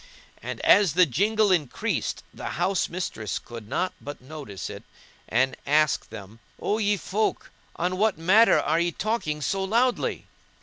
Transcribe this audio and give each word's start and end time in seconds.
And 0.41 0.59
as 0.61 0.93
the 0.93 1.05
jingle 1.05 1.51
increased 1.51 2.23
the 2.33 2.47
house 2.57 2.89
mistress 2.89 3.37
could 3.37 3.67
not 3.69 3.93
but 4.01 4.19
notice 4.19 4.67
it 4.67 4.81
and 5.29 5.55
asked 5.67 6.09
them, 6.09 6.39
"O 6.59 6.79
ye 6.79 6.97
folk! 6.97 7.51
on 7.75 7.97
what 7.97 8.17
matter 8.17 8.59
are 8.59 8.79
ye 8.79 8.91
talking 8.91 9.43
so 9.43 9.63
loudly?" 9.63 10.25